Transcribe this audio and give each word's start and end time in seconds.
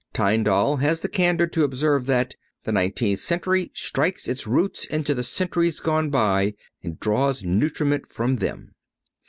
Tyndall 0.13 0.77
has 0.77 1.01
the 1.01 1.07
candor 1.07 1.45
to 1.45 1.63
observe 1.63 2.07
that 2.07 2.35
"The 2.63 2.71
nineteenth 2.71 3.19
century 3.19 3.69
strikes 3.75 4.27
its 4.27 4.47
roots 4.47 4.85
into 4.85 5.13
the 5.13 5.21
centuries 5.21 5.79
gone 5.79 6.09
by 6.09 6.55
and 6.81 6.99
draws 6.99 7.43
nutriment 7.43 8.07
from 8.11 8.37
them." 8.37 8.71